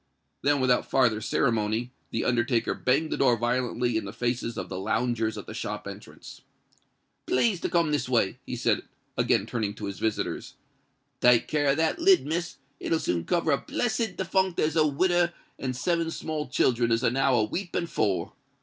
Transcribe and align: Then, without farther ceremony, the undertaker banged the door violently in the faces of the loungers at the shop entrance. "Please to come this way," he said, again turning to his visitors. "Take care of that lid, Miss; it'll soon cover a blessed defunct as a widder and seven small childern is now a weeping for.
Then, 0.41 0.59
without 0.59 0.89
farther 0.89 1.21
ceremony, 1.21 1.91
the 2.09 2.25
undertaker 2.25 2.73
banged 2.73 3.11
the 3.11 3.17
door 3.17 3.37
violently 3.37 3.97
in 3.97 4.05
the 4.05 4.11
faces 4.11 4.57
of 4.57 4.67
the 4.67 4.79
loungers 4.79 5.37
at 5.37 5.45
the 5.45 5.53
shop 5.53 5.85
entrance. 5.87 6.41
"Please 7.27 7.61
to 7.61 7.69
come 7.69 7.91
this 7.91 8.09
way," 8.09 8.39
he 8.43 8.55
said, 8.55 8.81
again 9.15 9.45
turning 9.45 9.75
to 9.75 9.85
his 9.85 9.99
visitors. 9.99 10.55
"Take 11.19 11.47
care 11.47 11.67
of 11.69 11.77
that 11.77 11.99
lid, 11.99 12.25
Miss; 12.25 12.57
it'll 12.79 12.97
soon 12.97 13.25
cover 13.25 13.51
a 13.51 13.59
blessed 13.59 14.17
defunct 14.17 14.59
as 14.59 14.75
a 14.75 14.87
widder 14.87 15.33
and 15.59 15.75
seven 15.75 16.09
small 16.09 16.47
childern 16.47 16.91
is 16.91 17.03
now 17.03 17.35
a 17.35 17.43
weeping 17.43 17.85
for. 17.85 18.33